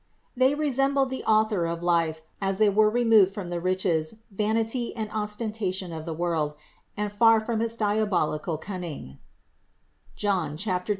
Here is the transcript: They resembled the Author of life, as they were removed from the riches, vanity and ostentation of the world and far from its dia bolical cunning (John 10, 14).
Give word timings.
They 0.35 0.55
resembled 0.55 1.11
the 1.11 1.23
Author 1.25 1.67
of 1.67 1.83
life, 1.83 2.23
as 2.41 2.57
they 2.57 2.69
were 2.69 2.89
removed 2.89 3.31
from 3.35 3.49
the 3.49 3.59
riches, 3.59 4.15
vanity 4.31 4.95
and 4.95 5.11
ostentation 5.11 5.93
of 5.93 6.05
the 6.05 6.13
world 6.15 6.55
and 6.97 7.11
far 7.11 7.39
from 7.39 7.61
its 7.61 7.75
dia 7.75 8.07
bolical 8.07 8.59
cunning 8.59 9.19
(John 10.15 10.57
10, 10.57 10.57
14). 10.85 10.85